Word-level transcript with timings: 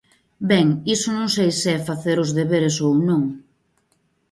Ben, 0.49 0.67
iso 0.95 1.09
non 1.17 1.27
sei 1.35 1.49
se 1.61 1.67
é 1.77 1.79
facer 1.89 2.17
os 2.23 2.33
deberes 2.37 2.75
ou 2.87 2.93
non. 3.07 3.23